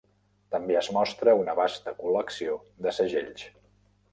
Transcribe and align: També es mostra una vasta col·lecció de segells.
També 0.53 0.77
es 0.79 0.87
mostra 0.95 1.35
una 1.41 1.55
vasta 1.59 1.93
col·lecció 2.01 2.57
de 2.87 2.95
segells. 3.01 3.45